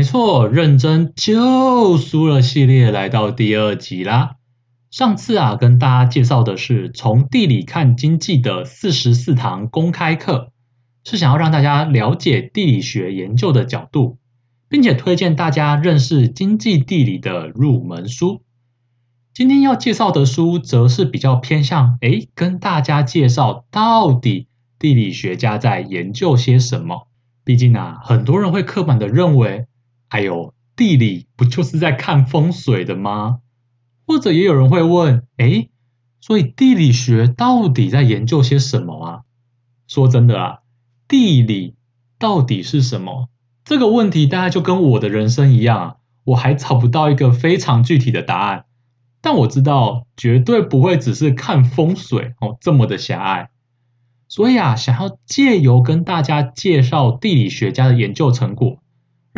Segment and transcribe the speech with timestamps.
[0.00, 4.36] 没错，认真就输了系列来到第二集啦。
[4.90, 10.52] 上次啊，跟大家介绍的是从地理看经济的四十四堂公开课，
[11.04, 14.16] 是想要让大家了解地理学研究的角度，
[14.70, 18.40] 并且推荐大家认识经济地理的入门书。
[19.34, 24.46] 今天要介绍的书，则是比较偏向，诶，跟大家介绍到底
[24.78, 27.06] 地理学家在研究些什么。
[27.44, 29.66] 毕竟啊，很多人会刻板的认为。
[30.10, 33.38] 还有地理不就是在看风水的吗？
[34.06, 35.70] 或者也有人会问，诶，
[36.20, 39.20] 所以地理学到底在研究些什么啊？
[39.86, 40.58] 说真的啊，
[41.06, 41.76] 地理
[42.18, 43.28] 到底是什么？
[43.64, 48.64] 这个问题大概就跟我的人生一样啊，我还找不到一个非常具体的答案。
[49.20, 53.50] 但我知道，绝对不会只是看风水哦，这么的狭隘。
[54.26, 58.79] 所以啊，想要借由跟大家介绍地理学家的研究成果。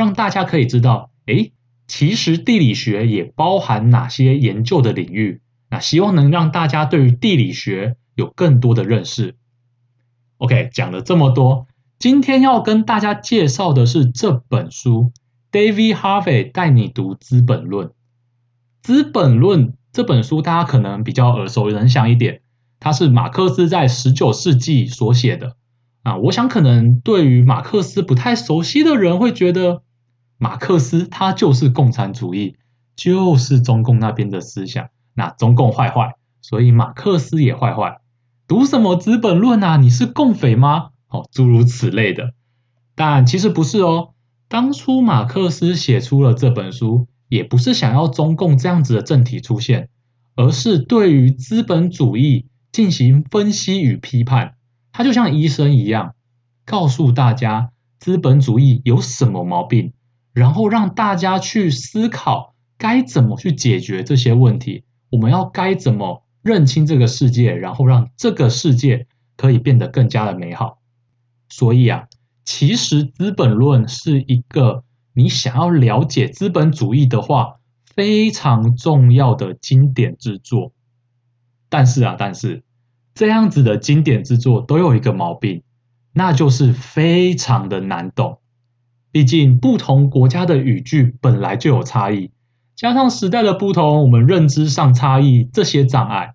[0.03, 1.53] 让大家可以知道，诶，
[1.86, 5.41] 其实地理学也包含哪些研究的领域。
[5.70, 9.36] 那希望能让大家对于地理学有更多的认识。
[10.39, 11.69] OK，讲了这么多，
[12.00, 15.12] 今天要跟大家介绍的是这本书
[15.53, 17.87] ，David Harvey 带你读《资本论》。
[18.83, 22.41] 《资本论》这本书大家可能比较耳熟能详一点，
[22.81, 25.55] 它是马克思在十九世纪所写的。
[26.03, 29.84] 啊，我想可能对于马克思不太熟悉的人会觉得，
[30.42, 32.56] 马克思他就是共产主义，
[32.96, 34.88] 就是中共那边的思想。
[35.14, 38.00] 那中共坏坏，所以马克思也坏坏。
[38.48, 39.76] 读什么《资本论》啊？
[39.76, 40.88] 你是共匪吗？
[41.06, 42.34] 哦，诸如此类的。
[42.97, 44.14] 但其实不是哦。
[44.48, 49.91] 当初马克思写出了这本书，也不是想要中共这样子的政体出现，
[50.34, 54.56] 而是对于资本主义进行分析与批判。
[54.91, 56.16] 他就像医生一样，
[56.66, 57.70] 告诉大家
[58.00, 59.92] 资本主义有什么毛病，
[60.32, 64.84] 然后让大家去思考该怎么去解决这些问题。
[65.10, 69.06] 我们要该怎么认清这个世界，然后让这个世界
[69.37, 70.78] 可以变得更加的美好。
[71.48, 72.09] 所以啊，
[72.44, 80.72] 其实《资本论》是一个你想要了解资本主义的话，非常重要的经典之作。
[81.69, 82.62] 但是啊，但是。
[83.14, 85.64] 这样子的经典之作都有一个毛病，
[86.14, 88.38] 那就是非常的难懂。
[89.12, 92.31] 毕竟不同国家的语句本来就有差异，
[92.75, 96.34] 加上时代的不同，我们认知上差异，这些障碍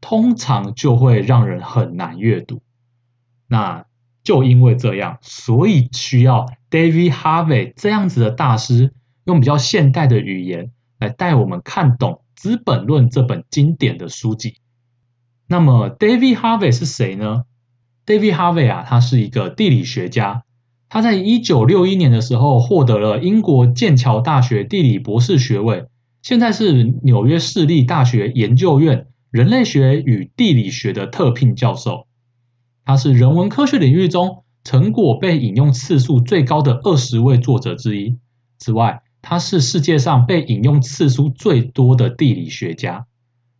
[0.00, 2.60] 通常就会让人很难阅读。
[3.46, 3.86] 那
[4.24, 8.92] 就因为这样，所以需要 David Harvey 这样子的大师，
[9.24, 14.56] 用比较现代的语言来带我们看懂《资本论》这本经典的书籍。
[15.46, 17.44] 那么，David Harvey 是谁呢
[18.04, 20.42] ？David Harvey 啊，他是一个地理学家。
[20.88, 25.86] 他在一九六一年的时候获得了英国剑桥大学地理博士学位，
[26.22, 32.06] 现在是纽约市立大学研究院人类学与地理学的特聘教授。
[32.84, 38.18] 他是人文科学领域中成果被引用次数最高的二十位作者之一。
[38.58, 43.06] 此外，他是世界上被引用次数最多的地理学家。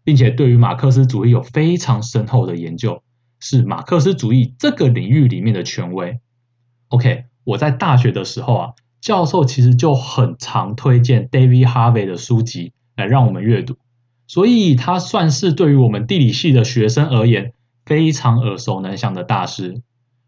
[0.04, 3.02] 并且对于马克思主义有非常深厚的研究，
[3.40, 6.20] 是马克思主义这个领域里面的权威。
[6.88, 13.76] OK，我在大学的时候啊，教授其实就很常推荐 David Harvey 的书籍来让我们阅读，
[14.26, 17.52] 所以他算是对于我们地理系的学生而言
[17.84, 19.82] 非常耳熟能详的大师。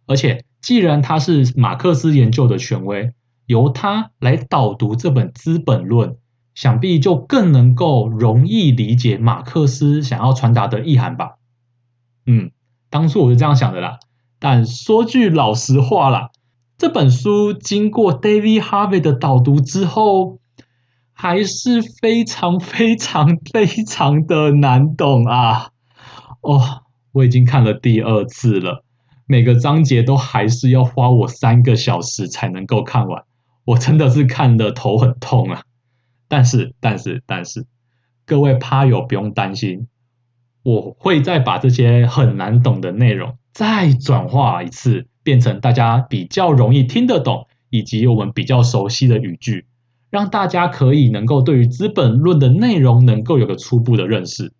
[0.06, 3.12] 而且，既然他是马克思研究的权威，
[3.46, 6.10] 由他来导读这本《资本论》。
[6.54, 11.37] 想必就更能够容易理解马克思想要传达的意涵吧。
[12.26, 12.50] 嗯，
[12.90, 14.00] 当初我是这样想的啦。
[14.40, 16.31] 但说句老实话啦，
[16.78, 20.38] 这本书经过 David Harvey 的导读之后，
[21.12, 25.70] 还是非常非常非常的难懂啊。
[26.40, 28.84] 哦，我已经看了第二次了，
[29.26, 33.24] 每个章节都还是要花我三个小时才能够看完，
[33.64, 35.62] 我真的是看得头很痛啊。
[36.28, 37.66] 但是，但是，但是，
[38.24, 39.88] 各位趴友不用担心，
[40.62, 49.66] 我会再把这些很难懂的内容再转化一次，变成大家比较容易听得懂，以及我们比较熟悉的语句，
[50.08, 54.54] 让大家可以能够对于《资本论》的内容能够有个初步的认识。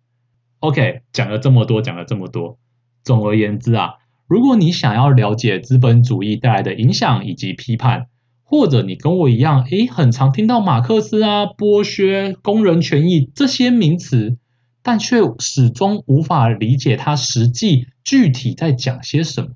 [0.59, 2.59] OK，讲了这么多，讲了这么多。
[3.03, 3.95] 总而言之啊，
[4.27, 8.05] 如果你想要了解资本主义带来的影响以及批判，
[8.43, 14.37] 或者你跟我一样，诶，很常听到马克思啊、剥削、工人权益这些名词，
[14.83, 19.49] 但却始终无法理解它实际具体在讲些什么，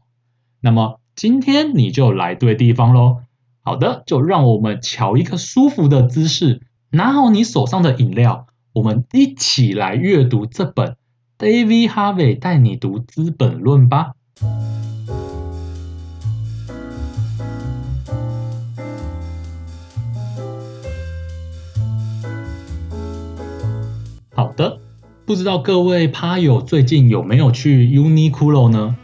[0.59, 3.17] 那么今天你就来对地方喽。
[3.61, 8.47] 好的，就让我们瞧一个舒服的姿势，拿好你手上的饮料。
[8.73, 10.97] 我们一起来阅读这本
[11.37, 14.13] David Harvey 带你读《资本论》吧。
[24.35, 24.79] 好的，
[25.25, 28.97] 不知道各位趴友最近有没有去 Uniqlo 呢？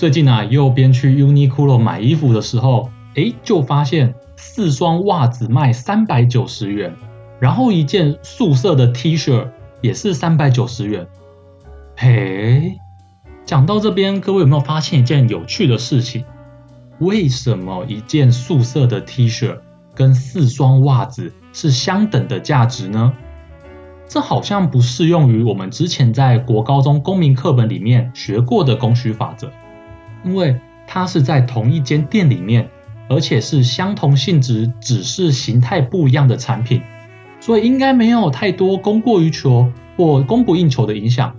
[0.00, 6.96] 最近啊，右边去 Uniqlo 买衣服的时候，诶，就发现四双袜子卖三百九十元。
[7.38, 9.48] 然后一件素色的 T 恤
[9.82, 11.06] 也是三百九十元。
[11.98, 12.78] 嘿，
[13.44, 16.24] 讲到这边，各位有没有发现一件有趣的事情？
[17.00, 19.58] 为什么一件素色的 T 恤
[19.94, 23.12] 跟四双袜子是相等的价值呢？
[24.08, 29.50] 这好像不适用于我们之前在国高中公民课本里面学过的供需法则，
[30.24, 32.68] 因为它是在同一间店里面，
[33.08, 36.82] 而且是相同性质，只是形态不一样的产品。
[37.40, 41.34] 所以应该没有太多供过于求或供不应求的影响。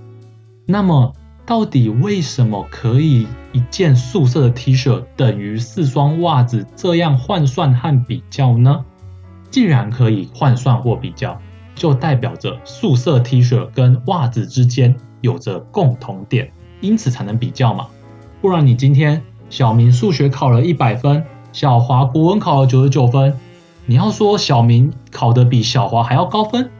[0.65, 1.13] 那么，
[1.45, 8.83] 到底为什么可以一件素色的 T 恤等于四双袜子这样换算和比较呢？
[9.51, 11.39] 既然可以换算或比较，
[11.75, 17.87] 就代表着素色 T 恤跟袜子之间有着共同点，因此才能比较嘛。
[18.41, 19.21] 不然你今天
[19.51, 21.23] 小明数学考了一百分，
[21.53, 23.37] 小华国文考了九十九分。
[23.85, 26.71] 你要说小明考得比小华还要高分，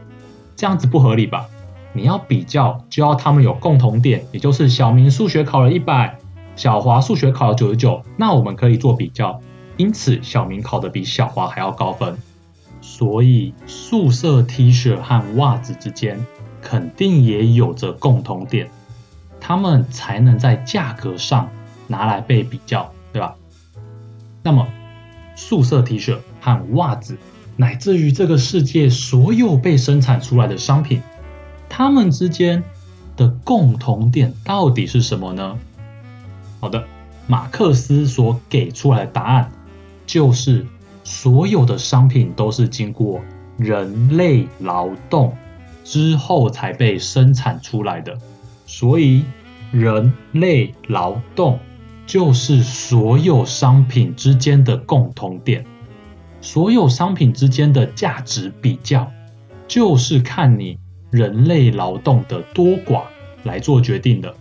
[0.56, 1.46] 这样子不合理吧？
[1.92, 6.18] 你要比较，就要他们有共同点，也就是小明数学考了一百，
[6.56, 9.40] 小华数学考了九十九，那我们可以做比较。
[9.76, 12.16] 因此，小明考得比小华还要高分。
[12.80, 16.26] 所以，素色 T 恤和袜子之间
[16.60, 18.68] 肯定也有着共同点，
[19.44, 21.50] 他们才能在价格上
[21.88, 23.34] 拿来被比较，对吧？
[24.44, 24.68] 那么，
[25.34, 27.18] 素色 T 恤和袜子，
[27.56, 31.02] 乃至于这个世界所有被生产出来的商品，
[31.68, 32.62] 它们之间
[33.16, 35.58] 的共同点到底是什么呢？
[36.60, 36.84] 好的，
[37.26, 39.50] 马克思所给出来的答案
[40.06, 40.64] 就是，
[41.02, 43.20] 所有的商品都是经过
[43.56, 45.36] 人类劳动
[45.82, 48.16] 之后才被生产出来的，
[48.72, 49.22] 所以
[49.70, 51.58] 人类劳动。
[52.04, 55.64] 就是所有商品之间的共同点，
[56.40, 59.10] 所有商品之间的价值比较，
[59.68, 60.76] 就是看你
[61.10, 63.04] 人类劳动的多寡
[63.44, 64.34] 来做决定的。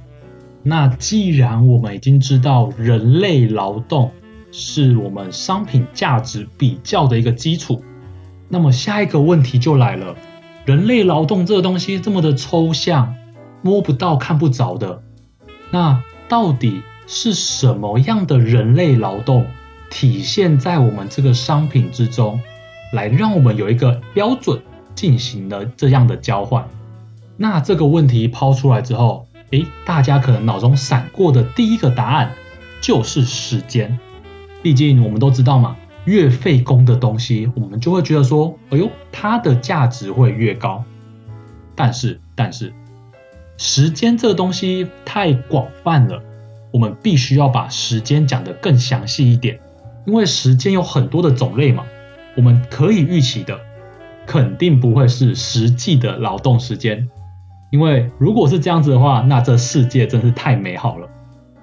[0.63, 4.11] 那既然我们已经知道人类劳动
[4.51, 7.81] 是我们商品价值比较的一个基础，
[8.49, 10.17] 那么下一个问题就来了：
[10.65, 13.15] 人类劳动这个东西这么的抽象，
[13.61, 15.01] 摸不到、看不着的，
[15.71, 16.81] 那到底？
[17.07, 19.45] 是什么样的人类劳动
[19.89, 22.39] 体现在我们这个商品之中，
[22.93, 24.61] 来让我们有一个标准
[24.95, 26.65] 进行了这样的交换？
[27.35, 32.31] 那这个问题抛出来之后，诶，大家可能脑中闪过的第一个答案
[32.79, 33.99] 就是时间。
[34.61, 40.85] 毕竟我们都知道嘛，越费工的东西，我们就会觉得说，哎呦，它的价值会越高。
[41.75, 42.71] 但是，但是，
[43.63, 46.19] 时间这个东西太广泛了。
[46.73, 49.59] 我们必须要把时间讲得更详细一点，
[50.07, 51.85] 因为时间有很多的种类嘛。
[52.35, 53.59] 我们可以预期的，
[54.25, 57.07] 肯定不会是实际的劳动时间，
[57.71, 61.07] 因为如果是这样子的话，那这世界真是太美好了。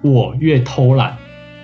[0.01, 1.17] 我越偷懒，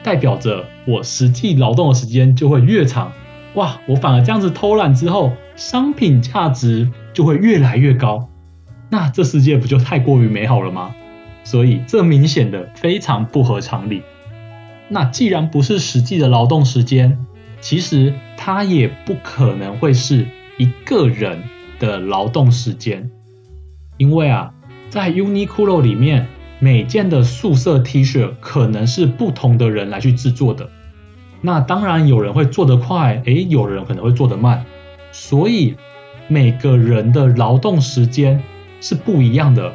[0.03, 3.13] 代表着我实际劳动的时间就会越长。
[3.53, 8.27] 哇，我反而这样子偷懒之后，商品价值就会越来越高。
[8.89, 10.95] 那这世界不就太过于美好了吗？
[11.43, 14.01] 所以这明显的非常不合常理。
[14.89, 17.25] 那既然不是实际的劳动时间，
[17.61, 20.27] 其实它也不可能会是
[20.57, 21.43] 一个人
[21.79, 23.09] 的劳动时间，
[23.97, 24.53] 因为啊，
[24.89, 26.27] 在 Uniqlo 里面，
[26.59, 30.69] 每件的素色 T 恤可能是不同的人来去制作的。
[31.41, 34.65] 那当然有人会做得快，诶，有人可能会做得慢，
[35.11, 35.75] 所以
[36.27, 38.41] 每个人的劳动时间
[38.85, 39.73] 是不一样的。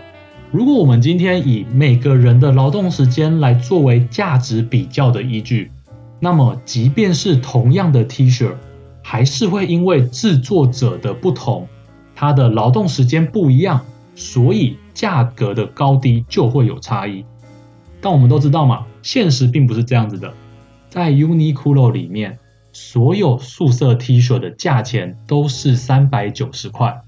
[0.53, 5.73] 如果我们今天以每个人的劳动时间来作为价值比较的依据，
[6.21, 8.53] 那么即便是同样的 T 恤，
[9.03, 11.67] 还是会因为制作者的不同，
[12.15, 17.25] 它的劳动时间不一样，所以价格的高低就会有差异。
[18.01, 20.33] 但我们都知道嘛，现实并不是这样子的。
[20.89, 22.39] 在 Uniqlo 里面，
[22.73, 27.03] 所有素色 T 恤的价钱都是三百九十块，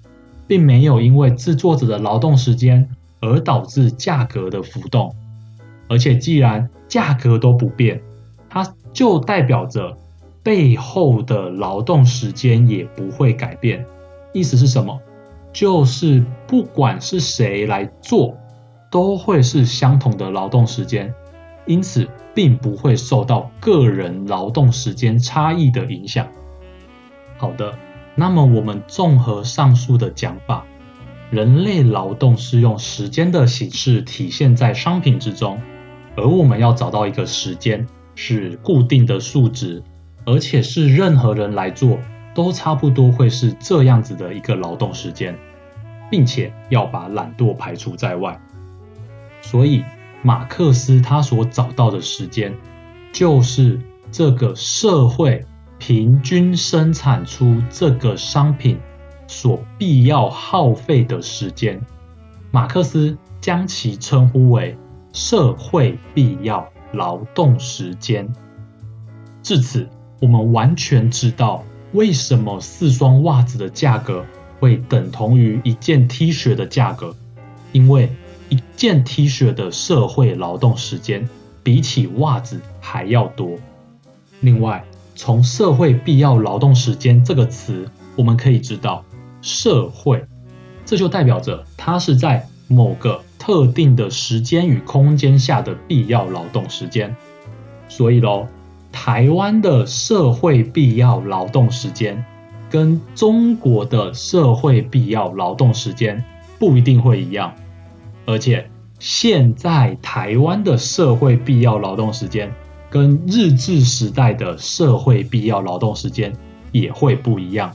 [0.52, 2.86] 并没有因为制作者的劳动时间
[3.20, 5.16] 而导致价格的浮动。
[5.88, 8.02] 而且，既然价格都不变，
[8.50, 9.96] 它就代表着
[10.42, 13.86] 背后的劳动时间也不会改变。
[14.34, 15.00] 意思是什么？
[15.54, 18.36] 就是不管是谁来做。
[18.90, 21.14] 都会是相同的劳动时间，
[21.64, 26.28] 因此并不会受到个人劳动时间差异的影响。
[27.38, 27.72] 好的，
[28.14, 30.64] 那么我们综合上述的讲法，
[31.30, 35.60] 人类劳动是用时间的形式体现在商品之中，
[36.16, 39.82] 而我们要找到一个时间是固定的数值，
[40.26, 41.98] 而且是任何人来做
[42.34, 45.38] 都差不多会是这样子的一个劳动时间，
[46.10, 48.38] 并且要把懒惰排除在外。
[49.40, 49.82] 所以，
[50.22, 52.54] 马克思他所找到的时间，
[53.10, 55.44] 就是这个社会
[55.84, 58.78] 平均生产出这个商品
[59.26, 61.84] 所必要耗费的时间。
[62.52, 64.78] 马克思将其称呼为
[65.12, 68.32] 社会必要劳动时间。
[69.42, 69.88] 至此，
[70.20, 74.24] 我们完全知道为什么四双袜子的价格
[74.60, 77.12] 会等同于一件 T 恤的价格，
[77.72, 78.08] 因为。
[78.48, 81.26] 一件 T 恤的社会劳动时间
[81.62, 83.52] 比起袜子还要多。
[84.40, 89.04] 另外，从“社会必要劳动时间”这个词，我们可以知道，
[89.40, 90.24] 社会
[90.84, 97.14] 这就代表着它是在某个特定的时间与空间下的必要劳动时间。
[97.88, 98.46] 所以喽，
[98.90, 102.24] 台湾的社会必要劳动时间
[102.70, 106.24] 跟中国的社会必要劳动时间
[106.58, 107.52] 不一定会一样。
[108.24, 112.54] 而且，现在台湾的社会必要劳动时间
[112.92, 116.30] 跟日治时代的社会必要劳动时间
[116.72, 117.72] 也会不一样。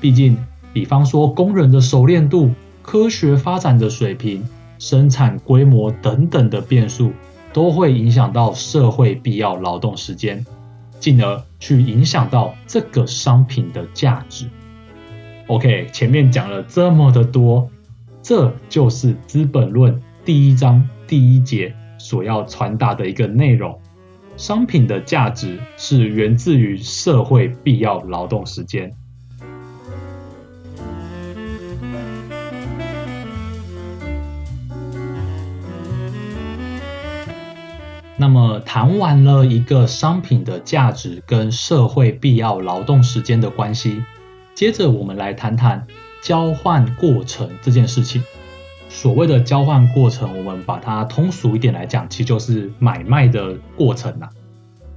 [0.00, 0.36] 毕竟，
[0.72, 2.50] 比方说工人的熟练度、
[2.82, 4.44] 科学发展的水平、
[4.80, 7.12] 生产规模等等的变数，
[7.52, 10.44] 都会影响到社会必要劳动时间，
[10.98, 14.46] 进而去影响到这个商品的价值。
[15.46, 17.70] OK，前面讲了这么的多。
[18.20, 23.80] 这就是《资本论》第一章第一节所要传达的一个内容：
[24.38, 28.94] 商品的价值是源自于社会必要劳动时间。
[38.16, 44.04] 那么，谈完了一个商品的价值跟社会必要劳动时间的关系，
[44.54, 45.84] 接着我们来谈谈。
[46.20, 48.22] 交换过程这件事情，
[48.88, 54.28] 所谓的交换过程，我们把它通俗一点来讲，其实就是买卖的过程呐。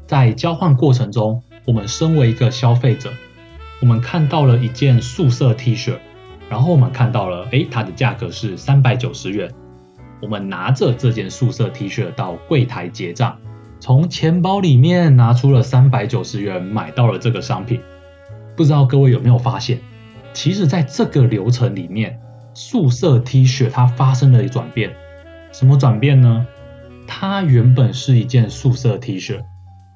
[0.07, 3.11] 在交换过程中，我们身为一个消费者，
[3.81, 5.97] 我们看到了一件素色 T 恤，
[6.49, 9.51] 然后我们看到了，诶，它的价格是三百九十元。
[10.21, 13.37] 我们拿着这件素色 T 恤到柜台结账，
[13.79, 17.81] 从钱包里面拿出了三百九十元，买到了这个商品。
[18.55, 19.79] 不知道各位有没有发现？
[20.33, 22.19] 其实，在这个流程里面，
[22.53, 24.93] 素色 T 恤它发生了一转变。
[25.51, 26.45] 什么转变呢？
[27.07, 29.41] 它原本是一件素色 T 恤，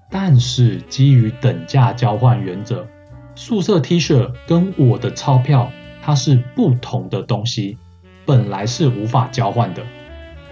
[0.10, 2.88] 但是基于等价交换原则，
[3.36, 5.72] 素色 T 恤跟我的钞票
[6.02, 7.78] 它是不同的东西，
[8.26, 9.84] 本来是无法交换的。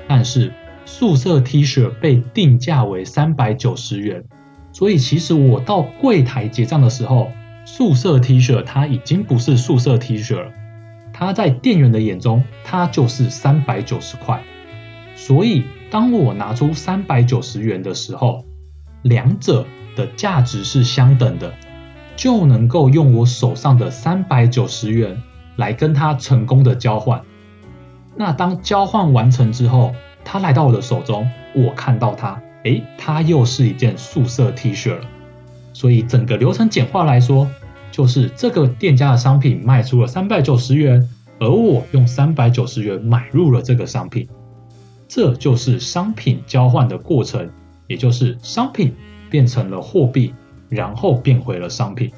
[0.07, 0.53] 但是
[0.85, 4.23] 素色 T 恤被定价为三百九十元，
[4.71, 7.31] 所以其实我到柜台结账的时候。
[7.65, 10.51] 素色 T 恤它已经不是素色 T 恤了，
[11.13, 14.43] 它在店员的眼中，它就是三百九十块。
[15.15, 18.43] 所以当我拿出三百九十元的时候，
[19.03, 19.65] 两者
[19.95, 21.53] 的价值是相等的，
[22.15, 25.21] 就能够用我手上的三百九十元
[25.55, 27.21] 来跟它成功的交换。
[28.15, 29.93] 那当交换完成之后，
[30.25, 35.01] 它来到我的手中，我看到它，诶，它又是一件素色 T 恤了。
[35.73, 37.47] 所以整个流程简化来说，
[37.93, 41.07] 就是这个店家的商品卖出了三百九十元，
[41.39, 44.27] 而我用三百九十元买入了这个商品，
[45.07, 47.47] 这就是商品交换的过程，
[47.85, 48.95] 也就是商品
[49.29, 50.33] 变成了货币，
[50.69, 52.11] 然后变回了商品。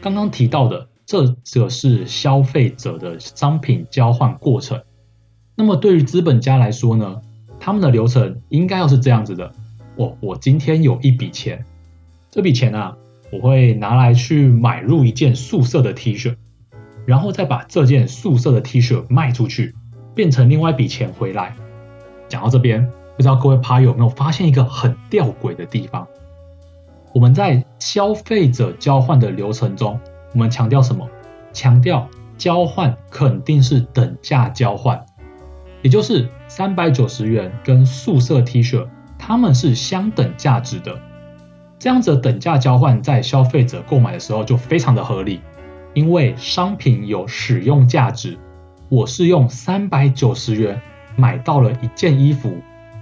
[0.00, 4.80] 刚刚提到的，这则是消费者的商品交换过程。
[5.54, 7.20] 那么对于资本家来说呢，
[7.60, 9.52] 他们的流程应该要是这样子的：
[9.96, 11.62] 哦，我今天有一笔钱。
[12.30, 12.96] 这笔钱啊，
[13.36, 16.36] 我会拿来去买入一件素色的 T 恤，
[17.04, 19.74] 然后再把这件素色的 T 恤卖出去，
[20.14, 21.54] 变成另外一笔钱回来。
[22.28, 26.06] 讲到这边，不知道各位趴友有没有发现一个很吊诡的地方？
[27.14, 30.00] 我们在消费者交换的流程中，
[30.32, 31.08] 我们强调什么？
[31.52, 35.04] 强调交换肯定是等价交换，
[35.82, 38.86] 也就是三百九十元跟素色 T 恤，
[39.18, 40.98] 它们是相等价值的。
[41.86, 45.40] 这样子等价交换，在消费者购买的时候就非常的合理，
[45.94, 48.36] 因为商品有使用价值，
[48.88, 50.80] 我是用三百九十元
[51.14, 52.56] 买到了一件衣服，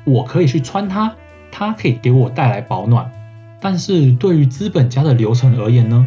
[0.04, 1.14] 我可以去穿它，
[1.50, 3.10] 它可以给我带来保暖。
[3.58, 6.06] 但是对于资本家的流程而言呢，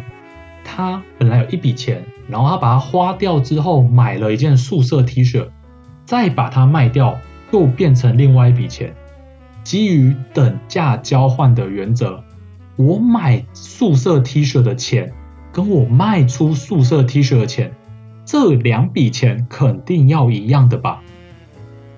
[0.62, 5.48] 他本来有一笔钱，然后他把它花掉之后，买了一件素色 T 恤，
[6.04, 7.18] 再把它卖掉，
[7.50, 8.94] 又变成另外一笔钱。
[9.64, 12.22] 基于等价交换的原则，
[12.78, 15.12] 我买素色 T 恤的钱，
[15.52, 17.74] 跟我卖出素色 T 恤的钱，
[18.24, 21.02] 这两笔钱肯定要一样的吧？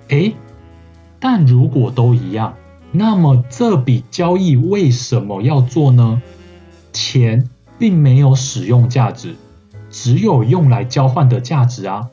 [0.09, 0.33] 诶，
[1.19, 2.55] 但如果都一样。
[2.93, 6.23] 那么这笔交易为什么要做呢？
[6.95, 9.37] 钱并没有使用价值，
[9.91, 12.09] 只有用来交换的价值啊。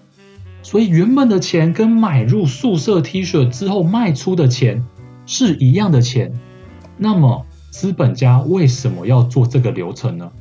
[0.61, 4.85] 所以原本的钱跟买入素色 T 恤之后卖出的钱
[5.25, 6.33] 是一样的钱。
[6.97, 10.31] 那么资本家为什么要做这个流程呢？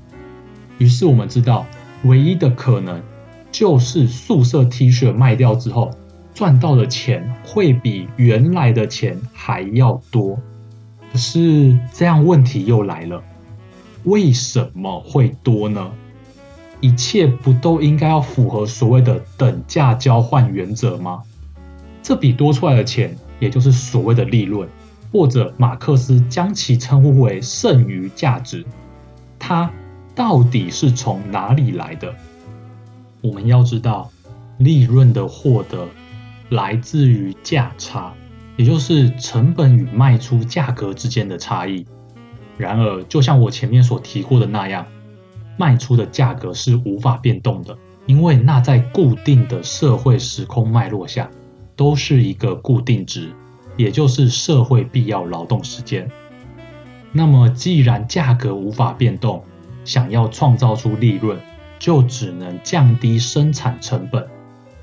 [0.78, 1.66] 于是我们知道，
[2.04, 3.02] 唯一的可能
[3.50, 5.90] 就是素色 T 恤卖掉之后。
[6.34, 10.38] 赚到的钱会比原来的钱还要多，
[11.10, 13.22] 可是这样问题又来了，
[14.04, 15.92] 为什么会多呢？
[16.82, 21.22] 一切不都应该要符合所谓的等价交换原则吗？
[22.02, 24.68] 这笔多出来的钱，也就是所谓的利润，
[25.12, 28.64] 或者马克思将其称呼为剩余价值，
[29.38, 29.70] 它
[30.14, 32.14] 到底是从哪里来的？
[33.20, 34.10] 我们要知道，
[34.58, 35.86] 利润的获得。
[36.50, 38.14] 来自于价差，
[38.56, 41.84] 也就是成本与卖出价格之间的差异。
[42.56, 44.86] 然而，就像我前面所提过的那样，
[45.56, 51.28] 卖出的价格是无法变动的，因为那在固定的社会时空脉络下，
[51.74, 53.32] 都是一个固定值，
[53.76, 56.10] 也就是社会必要劳动时间。
[57.12, 59.44] 那么，既然价格无法变动，
[59.84, 61.38] 想要创造出利润，
[61.78, 64.26] 就只能降低生产成本。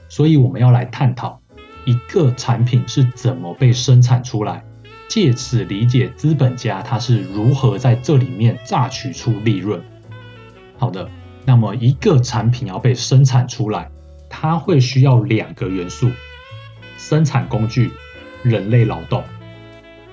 [0.09, 1.39] 所以，我们要来探讨。
[1.85, 4.63] 一个产品是怎么被生产出来，
[5.09, 9.81] 借此理解资本家他是如何在这里面榨取出利润。
[10.77, 11.09] 好的，
[11.45, 13.91] 那么一个产品要被生产出来，
[14.29, 16.09] 它会需要两个元素：
[16.97, 17.91] 生产工具、
[18.43, 19.23] 人类劳动。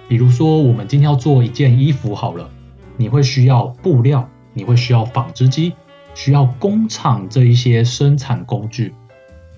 [0.09, 2.51] 比如说，我们今天要做一件衣服好了，
[2.97, 5.75] 你会需要布料，你会需要纺织机，
[6.15, 8.95] 需要工厂这一些生产工具。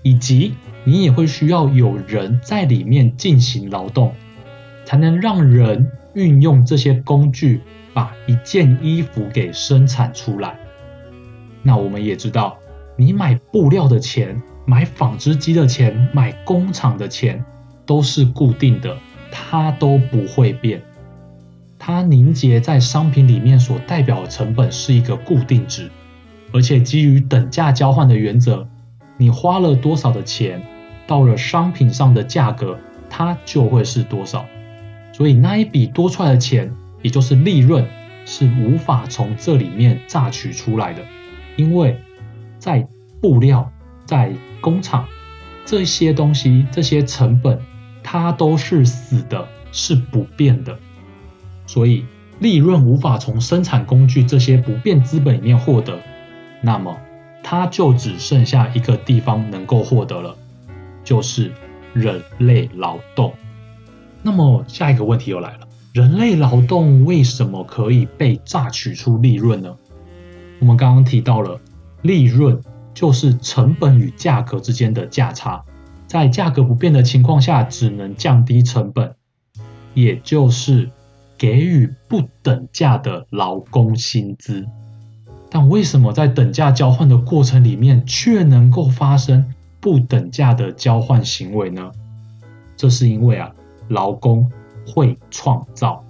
[0.05, 4.13] 以及你也会需要有人在里面进行劳动，
[4.85, 7.61] 才能让人运用这些工具
[7.95, 10.59] 把一件衣服给生产出来。
[11.63, 12.59] 那我们也知道，
[12.97, 17.45] 你买布料的钱、买纺织机的钱、买工厂的钱
[17.87, 18.97] 都是固定的，
[19.31, 20.83] 它都不会变。
[21.79, 25.91] 它凝结在商品里面所代表的成本是一个固定值，
[26.53, 28.69] 而且基于等价交换的原则。
[29.17, 30.63] 你花了多少的钱，
[31.07, 32.79] 到了商品上的价格，
[33.11, 34.47] 它就会是多少。
[35.13, 37.87] 所以那一笔多出来的钱，也就是利润，
[38.25, 41.03] 是无法从这里面榨取出来的。
[41.57, 41.99] 因为
[42.59, 42.89] 在
[43.21, 43.71] 布料、
[44.07, 45.07] 在工厂
[45.67, 47.61] 这些东西、这些成本，
[48.03, 50.79] 它都是死的，是不变的。
[51.67, 52.05] 所以
[52.39, 55.99] 利润无法从生产工具这些不变资本里面获得。
[56.61, 56.97] 那么。
[57.45, 60.37] 它就只剩下一个地方能够获得了，
[61.03, 61.51] 就是
[61.93, 63.35] 人类劳动。
[64.23, 69.75] 那么下一个问题又来了：人类劳动为什么可以被榨取出利润呢？
[70.61, 71.61] 我们刚刚提到了，
[72.03, 72.63] 利润
[72.95, 75.65] 就是成本与价格之间的价差，
[76.13, 79.15] 在价格不变的情况下，只能降低成本，
[79.95, 80.91] 也就是
[81.39, 84.67] 给予不等价的劳工薪资。
[85.49, 91.91] 但为什么在等价交换的过程里面却能够发生不等价的交换行为呢？
[92.77, 93.51] 这是因为啊，
[93.89, 94.53] 劳工
[94.87, 96.05] 会创造。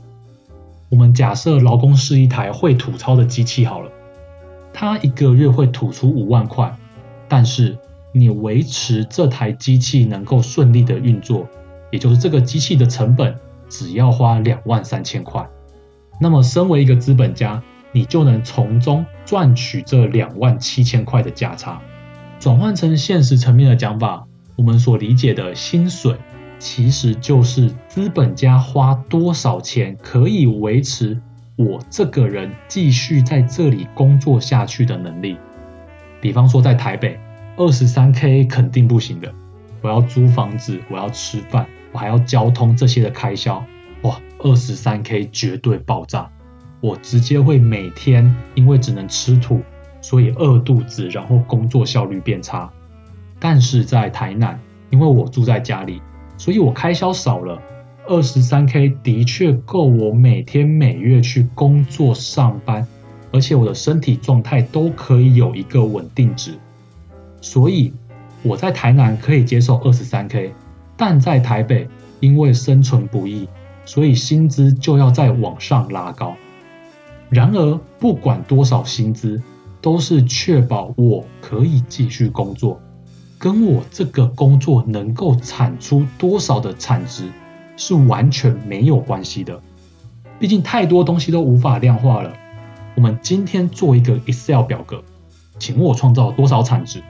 [0.90, 3.88] 我们假设劳工是一台会吐钞的机器好了，
[4.72, 6.76] 他一个月会吐出五万块，
[7.28, 7.78] 但是
[8.12, 11.48] 你维持这台机器能够顺利的运作，
[11.90, 13.34] 也就是这个机器的成本
[13.68, 15.48] 只要花两万三千块。
[16.20, 21.80] 那么身为一个资本家，你就能从中赚取这两万七千块的价差。
[22.38, 26.16] 转换成现实层面的讲法，我们所理解的薪水，
[26.58, 31.20] 其实就是资本家花多少钱可以维持
[31.56, 35.36] 我这个人继续在这里工作下去的能力。
[36.20, 37.18] 比方说在台北，
[37.54, 39.32] 二十三 K 肯定不行的，
[39.82, 43.62] 我要租房子，我要吃饭，我还要交通这些的开销，
[44.02, 46.30] 哇，二十三 K 绝对爆炸，
[46.80, 49.60] 我直接会每天因为只能吃土，
[50.00, 52.72] 所以饿肚子，然后工作效率变差。
[53.38, 56.00] 但是在台南，因为我住在家里，
[56.38, 57.60] 所以我开销少了，
[58.08, 62.88] 二十三 K 的确够我每天每月去工作上班，
[63.30, 66.54] 而且我的身体状态都可以有一个稳定值。
[67.42, 67.92] 所以
[68.42, 70.54] 我在台南可以接受二十三 K，
[70.96, 71.86] 但在台北
[72.20, 73.46] 因为生存不易，
[73.84, 76.34] 所以薪资就要再往上拉高。
[77.28, 79.42] 然而不管多少薪资，
[79.80, 82.80] 都是确保我可以继续工作，
[83.38, 87.28] 跟我这个工作能够产出多少的产值
[87.76, 89.60] 是完全没有关系的。
[90.38, 92.32] 毕竟太多东西都无法量化了。
[92.94, 95.02] 我们今天做一个 Excel 表格，
[95.58, 97.02] 请问我创造多少产值？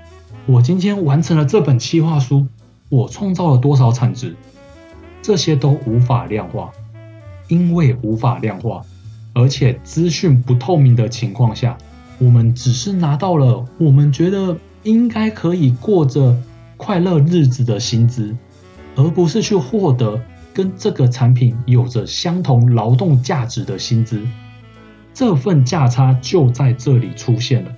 [0.44, 2.48] 我今天完成了这本企划书，
[2.88, 4.34] 我创造了多少产值？
[5.22, 6.72] 这些都无法量化，
[7.46, 8.82] 因为无法量化，
[9.34, 11.78] 而且资讯不透明的情况下，
[12.18, 16.36] 我们只是拿到了我们觉得应该可以过着
[16.76, 18.36] 快乐日子的薪资，
[18.96, 20.20] 而不是去获得
[20.52, 24.20] 跟这个产品有着相同劳动价值的薪资。
[25.14, 27.70] 这份价差就在这里出现了，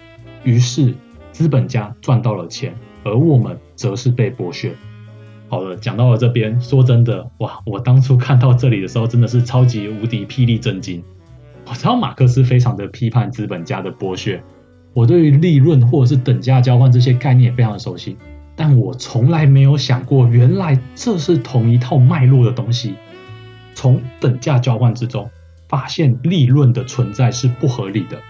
[0.44, 0.94] 于是。
[1.35, 4.73] 资本家赚到了钱，而我们则是被剥削。
[5.49, 11.03] 好了，讲到了这边，说真的，哇，我当初看到这里的时候，真的是超级无敌霹雳震惊。
[11.66, 14.40] 我知道马克思非常的批判资本家的剥削，
[14.92, 18.16] 我对于利润或者是等价交换这些概念也非常的熟悉，
[18.55, 22.94] 但我从来没有想过，原来这是同一套脉络的东西。
[23.75, 25.29] 从等价交换之中，
[25.68, 28.23] 发现利润的存在是不合理的。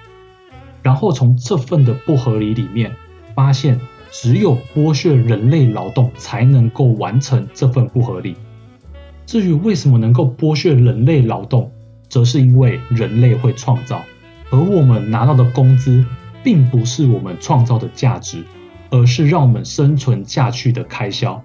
[0.85, 2.95] 然后从这份的不合理里面，
[3.35, 3.81] 发现
[4.13, 8.37] 只有剥削人类劳动才能够完成这份不合理。
[9.27, 11.73] 至于为什么能够剥削人类劳动，
[12.11, 14.05] 则是因为人类会创造，
[14.51, 16.05] 而我们拿到的工资
[16.43, 18.45] 并不是我们创造的价值，
[18.91, 21.43] 而是让我们生存下去的开销。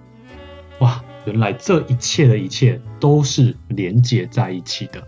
[0.80, 5.02] 哇，原来这一切的一切都是连接在一起的。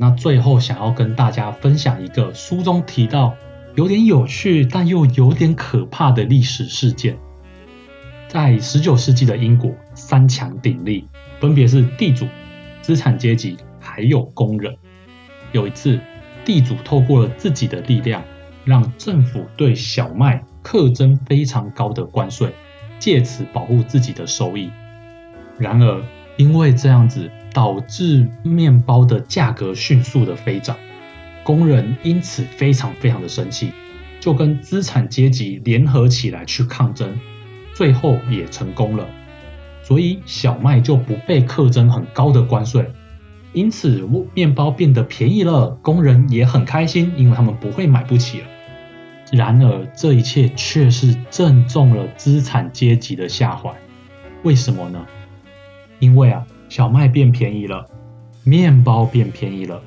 [0.00, 3.34] 那最后想要跟大家分享一个书中提到
[3.74, 7.18] 有点有趣但又有点可怕的历史事件。
[8.28, 11.06] 在十九世纪的英国，三强鼎立，
[11.40, 12.26] 分别是地主、
[12.80, 14.76] 资产阶级还有工人。
[15.52, 15.98] 有一次，
[16.44, 18.22] 地主透过了自己的力量，
[18.64, 22.54] 让政府对小麦课征非常高的关税，
[22.98, 24.70] 借此保护自己的收益。
[25.58, 26.02] 然而，
[26.36, 27.30] 因为这样子。
[27.52, 30.76] 导致面包的价格迅速的飞涨，
[31.44, 33.72] 工人因此非常非常的生气，
[34.20, 37.18] 就跟资产阶级联合起来去抗争，
[37.74, 39.06] 最后也成功了，
[39.82, 42.90] 所以小麦就不被课征很高的关税，
[43.52, 48.46] 因此面包变得便宜了，工人也很开心，因为他们不会买不起了。
[49.30, 53.74] 然而这一切却是正中了资产阶级的下怀，
[54.42, 55.06] 为什么呢？
[55.98, 56.46] 因为啊。
[56.72, 57.86] 小麦变便宜了，
[58.44, 59.82] 面包变便宜了，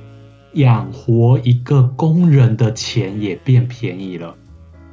[0.53, 4.35] 养活一个工人的钱也变便宜了。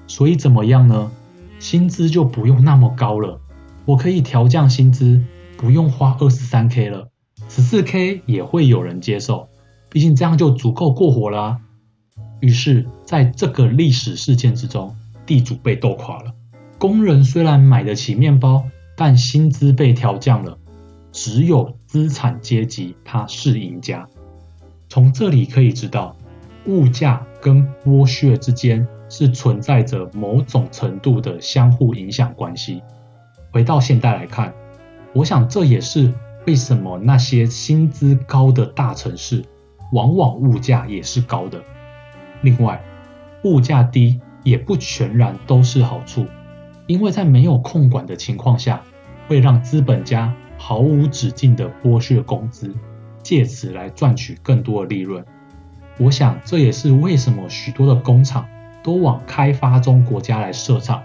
[0.06, 1.12] 所以怎么样呢？
[1.60, 3.38] 薪资就不用那么高了，
[3.84, 5.22] 我可以调降薪资，
[5.58, 7.08] 不用花二十三 K 了，
[7.50, 9.50] 十四 K 也会有人接受，
[9.90, 11.58] 毕竟这样就足够过活了啊。
[12.40, 16.32] 于是，在这个历史事件之中，地主被斗垮了，
[16.78, 18.64] 工人虽然买得起面包，
[18.96, 20.56] 但薪资被调降了。
[21.14, 24.08] 只有资产阶级他是赢家。
[24.88, 26.16] 从这里可以知道，
[26.64, 32.82] 物价跟剥削之间是存在着某种程度的相互影响关系。
[33.50, 34.54] 回到现代来看，
[35.12, 36.10] 我想这也是
[36.46, 39.44] 为什么那些薪资高的大城市，
[39.92, 41.62] 往往物价也是高的。
[42.40, 42.82] 另外，
[43.44, 46.24] 物价低也不全然都是好处，
[46.86, 48.80] 因为在没有控管的情况下，
[49.28, 50.34] 会让资本家。
[50.64, 52.72] 毫无止境的剥削工资，
[53.20, 55.24] 借此来赚取更多的利润。
[55.98, 58.46] 我想这也是为什么许多的工厂
[58.80, 61.02] 都往开发中国家来设厂，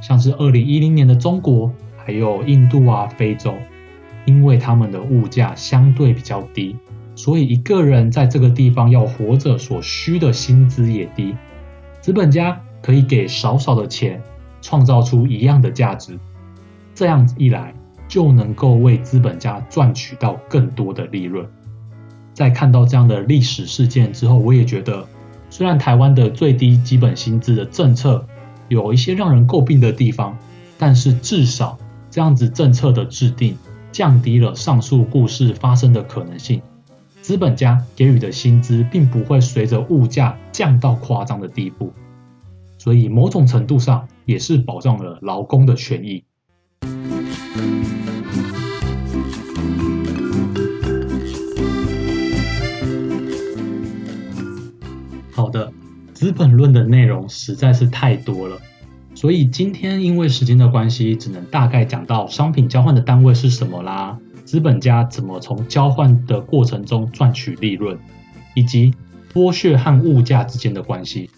[0.00, 3.54] 像是二零一零年的中国，还有印度啊、非洲。
[4.24, 6.76] 因为他们的物价相对比较低，
[7.14, 11.36] 所以一个人在这个地方要活着所需的薪资也低。
[12.00, 14.20] 资本家可以给少少的钱，
[14.60, 16.18] 创造出一样的价值，
[16.92, 17.72] 这样一来
[18.16, 21.46] 就能够为资本家赚取到更多的利润。
[22.32, 25.06] 在看到这样的历史事件之后，我也觉得，
[25.50, 28.26] 虽然台湾的最低基本薪资的政策
[28.68, 30.34] 有一些让人诟病的地方，
[30.78, 31.78] 但是至少
[32.10, 33.54] 这样子政策的制定
[33.92, 36.62] 降低了上述故事发生的可能性。
[37.20, 41.92] 资本家给予的薪资并不会随着物价降到夸张的地步，
[42.78, 46.24] 所以某种程度上也是保障了劳工的权益。
[56.16, 58.56] 资本论的内容实在是太多了，
[59.14, 67.98] 所以今天因为时间的关系，只能大概讲到商品交换的单位是什么啦，资本家怎么从交换的过程中赚取利润，
[68.54, 68.94] 以及
[69.34, 71.28] 剥削和物价之间的关系。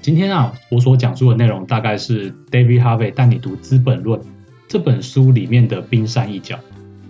[0.00, 4.20] 今天啊，我所讲述的内容大概是 David Harvey 带你读《资本论》
[4.68, 6.60] 这本书里面的冰山一角，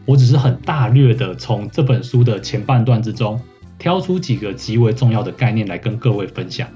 [0.06, 3.38] 我只是很大略的从这本书的前半段之中。
[3.78, 6.66] 挑出几个极为重要的概念来跟各位分享。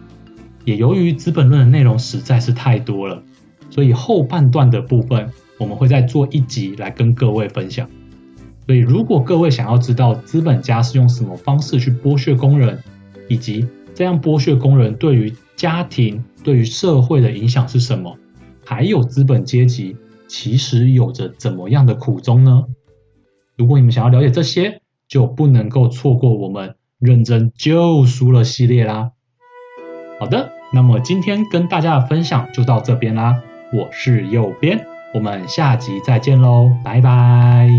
[0.64, 3.22] 也由于《资本论》的内容实在是太多了，
[3.70, 7.88] 所以后半段的部分我们会再做一集来跟各位分享。
[8.66, 12.82] 所以如果各位想要知道资本家是用什么方式去剥削工人，
[13.28, 18.16] 以及这样剥削工人对于家庭、对于社会的影响是什么，
[18.64, 19.96] 还有资本阶级
[20.28, 22.66] 其实有着怎么样的苦衷呢？
[23.56, 26.76] 如果你们想要了解这些，就不能够错过我们。
[26.98, 29.12] 认真就输了系列啦。
[30.20, 33.42] 好的，那么今天跟大家的分享就到这边啦。
[33.72, 37.70] 我是右边，我们下集再见喽，拜拜。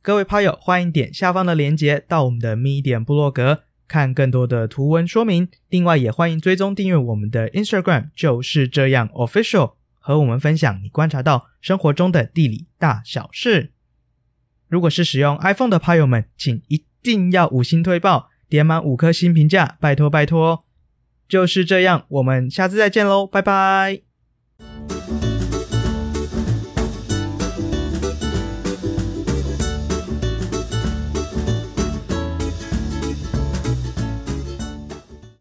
[0.00, 3.64] 各位趴友，欢迎点下方的链接到我们的 Medium 部落格。
[3.88, 9.72] 看更多的图文说明，另外也欢迎追踪订阅我们的 Instagram，就是这样 Official，
[10.08, 13.74] 和我们分享你观察到生活中的地理大小事。
[14.66, 20.64] 如果是使用 iPhone 的朋友们，请一定要五星推爆，点满五颗星评价，拜托拜托。
[21.28, 24.07] 就是这样，我们下次再见喽，拜拜。